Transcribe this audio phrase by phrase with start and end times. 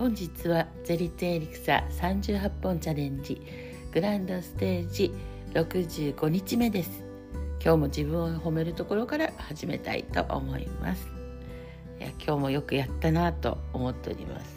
[0.00, 3.38] 本日はゼリテエリクサ38本チャレンジ。
[3.92, 5.12] グランドステージ
[5.52, 7.04] 65日目です。
[7.62, 11.06] 今日も自分を褒めるところから始めたいと思います。
[11.98, 14.56] いや今日もよくやったなと思っております。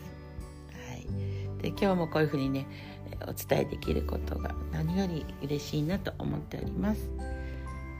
[0.87, 1.61] はい。
[1.61, 2.65] で今日もこういうふうにね
[3.27, 7.09] お伝えできることが何より嬉しいなと思っております。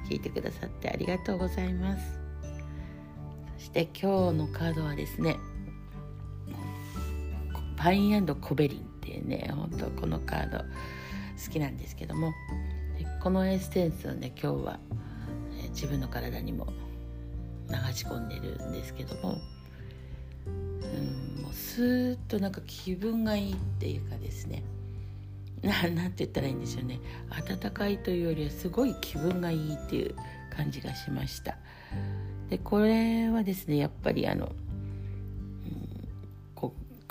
[0.10, 2.22] 聞いてくださってありがとうございます。
[3.58, 5.36] そして今日のカードはですね
[7.84, 12.32] パインコベリンっていうね本当このカード好きなんですけども。
[13.22, 14.80] このエッセンスをね今日は、
[15.70, 16.68] 自分の体にも
[17.70, 19.38] 流し込んでるんですけども。
[20.46, 24.64] うんもうスーッとなんか気分がいいっていうかですね。
[25.62, 27.00] な なんて言ったらいいんでしょうね。
[27.46, 30.16] 暖かいというよりはすごい気分がいいっていう
[30.50, 31.58] 感じがしました。
[32.50, 34.54] でこれはですねやっぱりあの、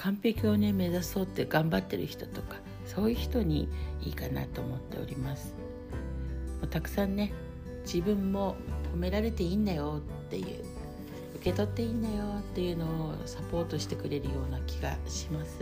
[0.03, 3.69] 完璧をね目指そうって頑張ってる人とかそういう人に
[4.03, 5.55] いいかなと思っております。
[6.61, 7.33] もうたくさんね
[7.85, 8.57] 自分も
[8.93, 10.65] 褒められていいんだよっていう
[11.37, 15.61] 受け取っていいんだよっていうのをサポートしてくれるような気がします。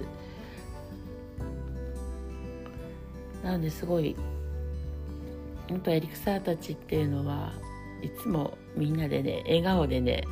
[3.44, 4.16] なのですごい
[5.68, 7.52] 本当エリクサーたちっていうのは
[8.02, 10.24] いつもみんなでね笑顔でね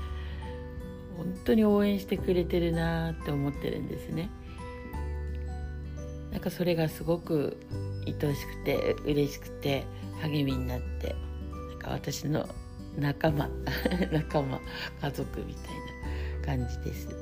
[1.19, 4.31] 本当に応援してくれてるなって思ってるんですね
[6.31, 7.59] なんかそれがすごく
[8.07, 9.85] 愛しくて嬉しくて
[10.23, 11.17] 励みになって
[11.71, 12.49] なんか私の
[12.97, 13.51] 仲間
[14.13, 14.61] 仲間
[15.03, 15.75] 家族みたい
[16.41, 17.09] な感じです。
[17.09, 17.15] は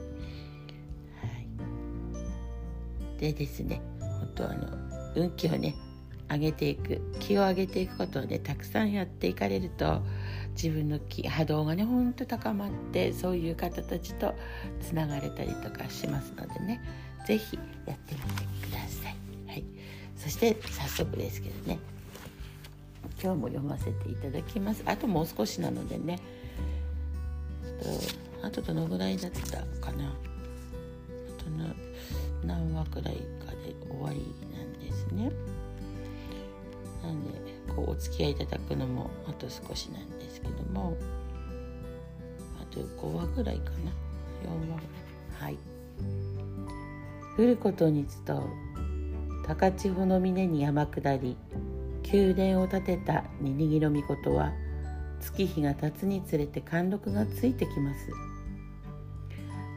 [3.16, 4.68] い、でですね本当あの
[5.14, 5.74] 運気をね
[6.30, 10.02] 上げていく気を上げていくことをねたくさんやっていかれると
[10.54, 14.34] 自分の気波動がねほんと高まってそういう方たちと
[14.80, 16.80] つながれたりとかしますのでね。
[17.26, 19.16] 是非やってみてください。
[19.48, 19.64] はい、
[20.16, 21.78] そして早速ですけどね。
[23.20, 24.82] 今日も読ませていただきます。
[24.86, 26.20] あともう少しなのでね。
[28.40, 30.08] とあとどのぐらいだったかな。
[30.08, 30.12] あ
[31.42, 31.50] と
[32.44, 35.32] 何話くらいかで終わりなんですね。
[37.06, 37.30] なんで
[37.74, 40.96] こうお付き合いいただくのもあと少しなんですけども。
[42.60, 43.76] あと5話ぐらいかな。
[44.50, 45.44] 4話。
[45.44, 45.58] はい。
[47.38, 48.42] 降ることに伝う
[49.46, 51.36] 高千穂の峰に山下り。
[52.12, 54.52] 宮殿を建てたニニギの御事は
[55.20, 58.10] 月日が経つにつれて貫禄がついてきます。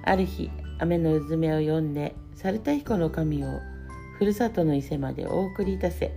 [0.03, 3.59] ある日雨のうずめを読んで猿田彦の神を
[4.17, 6.15] ふるさとの伊勢までお送りいたせ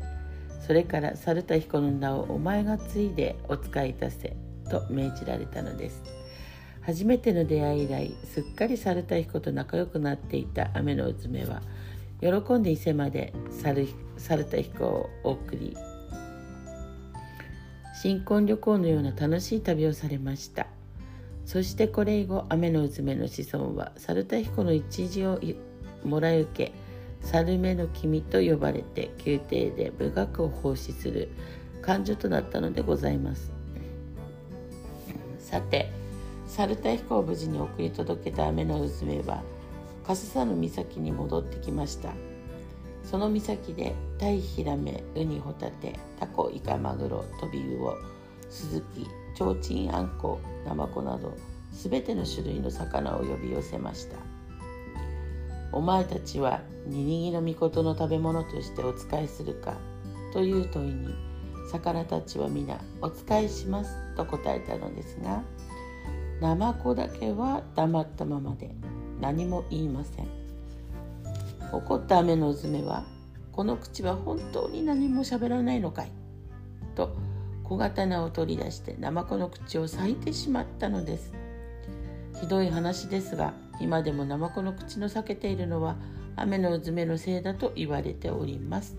[0.66, 4.36] それから猿田彦の名をお前が継いでお使いいたせ
[4.70, 6.02] と命じられたのです。
[6.82, 11.62] 初めての出会い以来すっかり猿田彦と仲良くなっていた雨のうずめは
[12.20, 13.86] 喜んで伊勢まで猿
[14.44, 15.76] 田彦を送り
[17.94, 20.66] 新婚旅行のような楽しい旅をされました。
[21.44, 25.38] そしてこれ以後雨のうずめの子孫は猿田彦の一時を
[26.04, 26.72] もらい受け
[27.22, 31.30] 猿目の君と呼ばれて宮廷で武学を奉仕する
[31.80, 33.52] 感情となったのでございます。
[35.38, 35.90] さて
[36.46, 39.42] 猿田彦を無事に送り届けた雨のうずめは
[40.06, 42.12] 笠佐の岬に戻ってきました。
[43.04, 47.96] その岬でタイヒラメウニホタテタコイカマグロトビウオ
[48.48, 51.34] スズキチョウチンアンコナマコなど
[51.72, 54.16] すべての種類の魚を呼び寄せました。
[55.72, 59.76] お前たちはニニギの御事の食べ物としてお使いするか
[60.32, 61.14] という問いに
[61.70, 65.42] 魚たちは皆お使いしますと答えたのですが
[66.40, 68.74] ナマコだけは黙ったままで
[69.20, 70.26] 何も言いません
[71.72, 73.04] 怒った雨のうずめは
[73.52, 76.12] 「この口は本当に何も喋らないのかい?」
[76.96, 77.10] と
[77.64, 81.32] 小刀を取り出してナマコの口を裂いてしまったのです
[82.42, 85.94] ひどい話ですが今でもナマコの口の裂けているのは
[86.34, 88.96] 雨のうずめのせいだと言われております。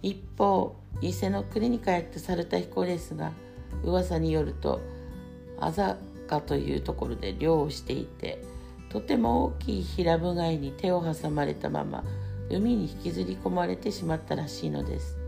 [0.00, 3.32] 一方伊勢の国に帰った猿田彦ですが
[3.84, 4.80] 噂によると
[5.60, 8.42] あざかというところで漁をしていて
[8.88, 12.02] とても大きい平部貝に手を挟まれたまま
[12.48, 15.18] 海に引きずり込まれてしまったらしいのです。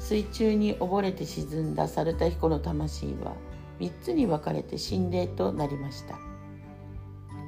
[0.00, 3.34] 水中に溺れて沈んだ猿田彦の魂は
[3.80, 6.18] 3つに分かれて心霊となりました。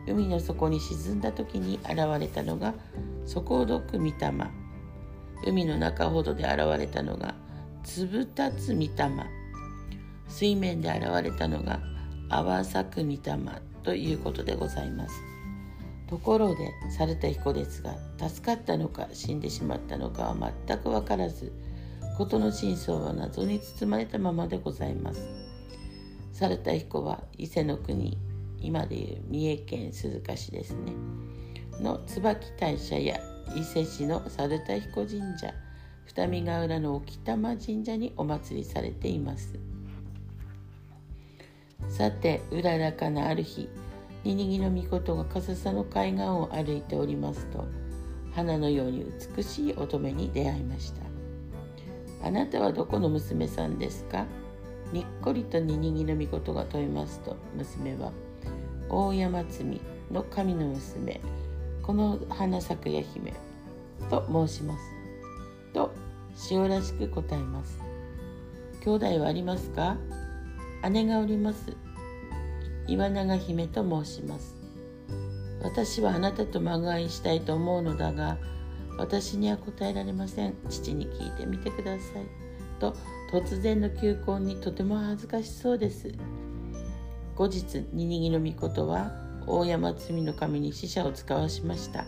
[0.07, 2.75] 海の底に沈んだ時に現れたのが
[3.27, 4.13] 底をどく御霊。
[5.47, 7.35] 海の中ほどで現れたのが
[7.85, 8.91] 粒立つ御霊。
[10.29, 11.81] 水面で現れたのが
[12.29, 13.19] 淡さく御霊
[13.83, 15.15] ということでございます。
[16.09, 21.53] ところで猿田彦ですが助かったのか死んでしまったのかは全く分からず
[22.19, 25.40] 事の真相は謎に包まれたままでございます。
[26.33, 28.17] 猿田彦は伊勢の国
[28.61, 30.93] 今でいう三重県鈴鹿市ですね。
[31.81, 33.21] の椿大社や
[33.57, 35.53] 伊勢市の猿田彦神社
[36.07, 39.59] 二見ヶ浦の沖玉神社にお祭りされています。
[41.89, 43.69] さてうららかなある日
[44.25, 47.67] ニニギの御事が笠佐の海岸を歩いておりますと
[48.33, 49.07] 花のように
[49.37, 51.01] 美しい乙女に出会いました。
[52.23, 54.27] あなたはどこの娘さんですか？
[54.93, 58.13] にっこりとニニギの御事が問いますと娘は
[58.89, 61.21] 大山積の神の娘
[61.83, 63.33] この花咲くや姫
[64.09, 64.81] と申します
[65.73, 65.93] と
[66.51, 67.79] 塩らしく答えます。
[68.83, 69.97] 兄弟はありますか？
[70.91, 71.77] 姉がおります。
[72.89, 74.57] 岩永姫と申します。
[75.63, 78.39] 私はあなたと間がいしたいと思うのだが
[78.97, 80.55] 私には答えられません。
[80.69, 82.27] 父に聞いてみてください。
[82.81, 82.97] と
[83.31, 86.13] 突然の求婚にとても恥ずかしそうです。
[87.37, 89.13] 後日ニニギの御事は
[89.47, 92.05] 大山積の神に死者を使わしました。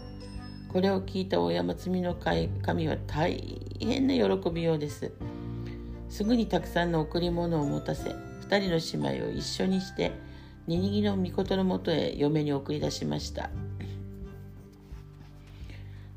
[0.73, 5.13] これを聞いた大山積の神は大変な喜びようです。
[6.09, 10.13] すぐにたくさんの贈り物を持たせ2人の姉妹を一緒にして
[10.67, 13.51] ニニギの御事のもとへ嫁に送り出しました。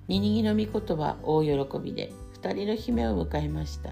[0.07, 2.11] ニニギの御事は大喜びで
[2.41, 3.91] 2人の姫を迎えました。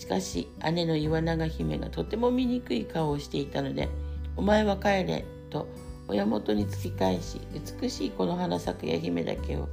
[0.00, 3.90] しかし姉の岩永姫がとても醜い顔をしていたので
[4.34, 5.68] 「お前は帰れ」と
[6.08, 7.38] 親元に突き返し
[7.80, 9.68] 美しいこの花咲くや姫だけを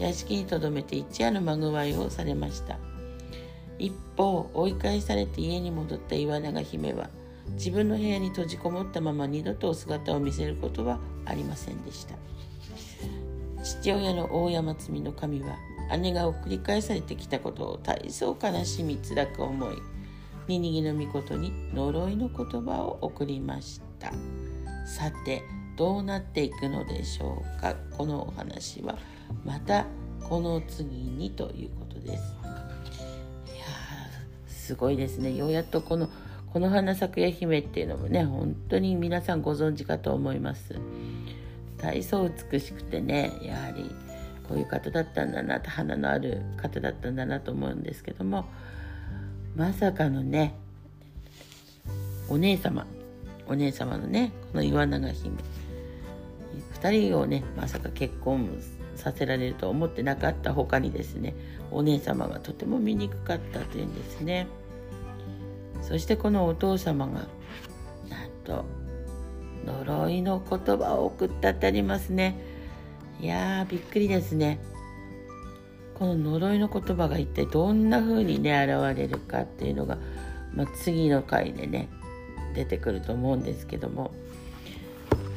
[0.00, 2.76] 屋敷にとどめて一夜のまぐわいをされました。
[3.78, 7.08] 一方追い返されて家に戻った岩永姫は
[7.52, 12.16] 自分の部屋に閉じこもったまま二度とお姿を見せることはありませんでした。
[13.62, 15.56] 父親の大山積の神は
[15.96, 19.76] 姉が送り返されてきたことを大層悲しみ辛く思い
[20.48, 24.12] ニニギの御事に呪いの言葉を送りました。
[24.86, 25.42] さて
[25.76, 27.74] どうなっていくのでしょうか？
[27.96, 28.96] このお話は
[29.44, 29.84] また
[30.22, 32.36] この次にということです。
[33.54, 33.64] いや
[34.46, 35.34] すごいですね。
[35.34, 36.08] ようやっとこの
[36.52, 40.74] この花咲くや姫っていうのもね本当に皆さんご存知かと思います。
[41.76, 43.94] 体操美しくてねやはり
[44.48, 48.46] こういう方だったんだなって花のある方だったんだなと思うんですけども
[49.54, 50.54] まさかのね
[52.28, 52.86] お姉様
[53.46, 55.36] お姉様のねこの岩永姫
[56.80, 58.48] 2人をねまさか結婚
[58.96, 61.34] させられると思ってなかった他にですね
[61.70, 64.46] お姉様がとても醜かったというんですね。
[65.82, 67.26] そしてこのお父様が
[68.08, 68.64] なんと
[69.64, 72.38] 呪いの言葉を送ったってありますね
[73.20, 74.60] いやーびっくりですね
[75.94, 79.98] この呪いの言葉が一体どんな風にね現れるかっていうのが、
[80.54, 81.88] まあ、次の回でね
[82.54, 84.12] 出てくると思うんですけども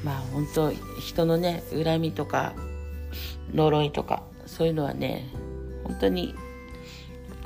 [0.04, 2.54] まあ本当人のね恨みとか
[3.54, 5.28] 呪いとかそういうのはね
[5.84, 6.36] 本当に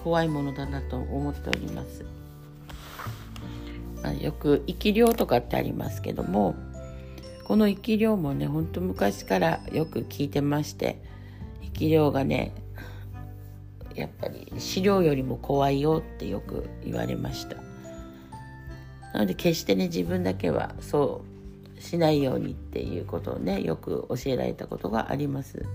[0.04, 2.06] 怖いものだなと思っております。
[4.04, 6.56] まよく生き量とかってありますけども
[7.46, 11.00] この生き量もねほんと昔からよく聞いてまして
[11.62, 12.54] 生き量がね
[13.94, 17.56] やっぱり資料よりも怖いよってよく言われました。
[19.14, 21.24] なので決してね自分だけはそ
[21.78, 25.66] うしないようにっていうことをねよく教えられたことがあります。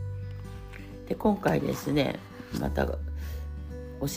[1.08, 2.18] で今回ですね
[2.60, 2.98] また教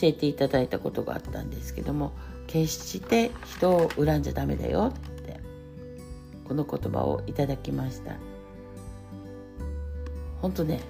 [0.02, 2.12] えていただいたことがあったんですけども
[2.46, 5.33] 決して人を恨んじゃダメだよって
[6.46, 8.16] この言葉をいただきました
[10.40, 10.80] 本当ね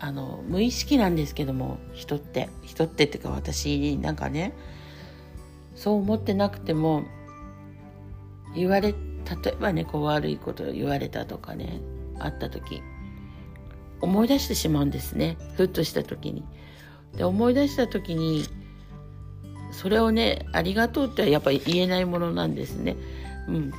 [0.00, 4.52] あの無意識なんですけども人って人ってっていうか私なんかね
[5.74, 7.04] そう思ってなくても
[8.54, 8.96] 言われ例
[9.52, 11.80] えばねこう悪いこと言われたとかね
[12.18, 12.82] あった時
[14.00, 16.44] 思い出してしまうんですねふっとした時に。
[17.16, 18.44] で思い出した時に
[19.72, 22.96] それをねありがとうってやっぱり言えないものなんですね。
[23.48, 23.72] うん、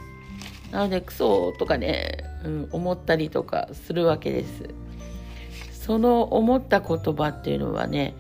[0.72, 4.70] なのでクソとかね、うん、思ったりとかするわけです。
[5.72, 8.16] その思った言葉っていうのはね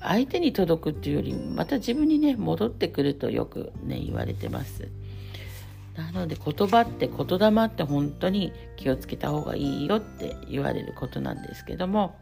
[0.00, 4.88] 相手に届くっていうよりまた自分にね戻ってくるとよくね言われてます。
[5.96, 12.16] なので言葉って言霊って本当に気をつけた方がいいよって言われることなんですけども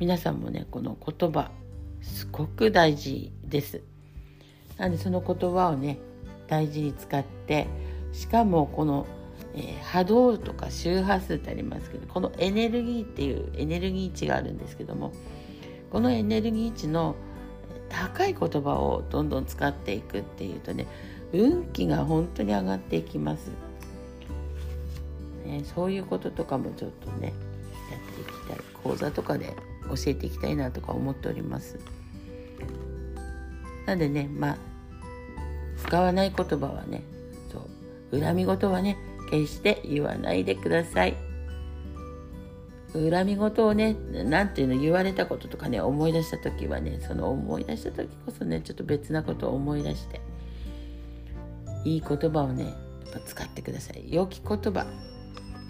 [0.00, 1.52] 皆さんもねこの言葉
[2.02, 3.82] すごく大事です。
[4.76, 5.98] なんでその言葉をね
[6.48, 7.68] 大事に使って
[8.12, 9.06] しかもこの
[9.54, 15.12] えー、波動とか周波数ってありますけどこのエネルギーっていうエネルギー値があるんですけども
[15.90, 17.16] このエネルギー値の
[17.88, 20.86] 高い言葉をどんどん使っていくっていうとね
[21.32, 23.50] 運気が本当に上がっていきます、
[25.44, 27.32] ね、そういうこととかもちょっとね
[27.90, 29.54] やっていきたい講座とかで
[29.88, 31.78] 教えていきたいなとか思っております。
[33.86, 34.56] なんでねまあ
[35.78, 37.02] 使わない言葉はね
[38.12, 38.96] 恨み事はね
[39.30, 41.16] 決して言わないでください。
[42.92, 50.20] 恨み事をね何ていうの言われたこととかね思い出した時はねその思い出した時こそねちょっと別なことを思い出して
[51.84, 54.12] いい言葉をねやっぱ使ってください。
[54.12, 54.86] 良き言葉、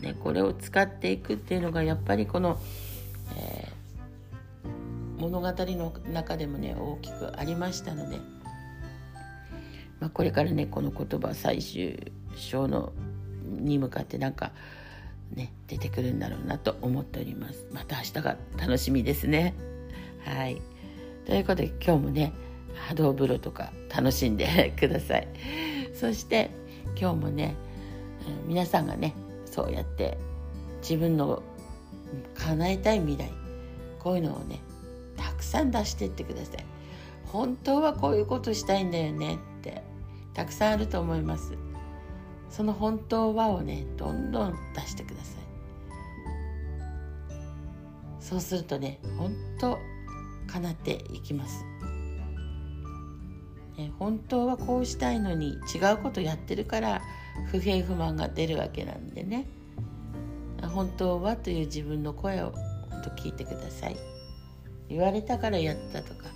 [0.00, 2.58] ね、これを使っていくっていうのがやっぱりこの、
[3.36, 8.16] えー、物語の中でもね大きくありましたので、
[10.00, 12.92] まあ、これからねこの言葉最終章の
[13.44, 14.52] に向かってなんか
[15.34, 17.66] ね出てくるんだろうなと思っております。
[17.72, 19.54] また明日が楽しみですね。
[20.24, 20.60] はい。
[21.26, 22.32] ということで今日もね
[22.88, 25.28] 波動風呂とか楽しんで ください。
[25.94, 26.50] そして
[26.98, 27.54] 今日もね
[28.46, 30.18] 皆さんがねそうやって
[30.82, 31.42] 自分の
[32.34, 33.30] 叶えたい未来
[33.98, 34.60] こういうのをね
[35.16, 36.64] たくさん出してってください。
[37.26, 39.82] 本当はこういうことしたいんだよねって
[40.34, 41.54] たくさんあると思います。
[42.50, 45.40] その本当はをねどんどん出してください。
[48.20, 49.78] そうするとね本当
[50.46, 51.64] 叶っていきます、
[53.76, 57.00] ね、本当はこうしたいのに違うことやってるから
[57.50, 59.46] 不平不満が出るわけなんでね。
[60.62, 62.52] 本当はという自分の声を
[62.90, 63.96] 本当聞いてください。
[64.88, 66.30] 言われたからやったとか、ね、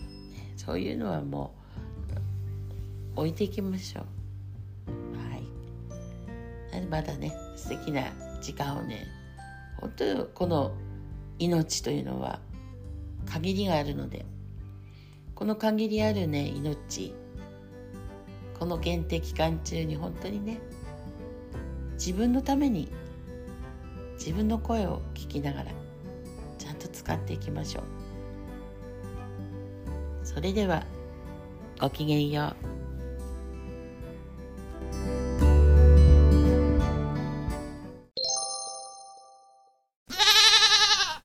[0.57, 1.55] そういうのはも
[3.17, 4.14] う置いていきましょう。
[6.95, 9.09] まだね素敵な時間をね
[9.81, 10.77] 本当この
[11.41, 12.39] 命というのは
[13.27, 14.25] 限りがあるので
[15.35, 17.13] この限りあるね命
[18.57, 20.61] この限定期間中に本当にね
[21.95, 22.89] 自分のために
[24.13, 25.73] 自分の声を聞きながら
[26.59, 27.85] ちゃんと使っていきましょう。
[30.23, 30.85] それでは
[31.81, 32.84] ごきげんよう。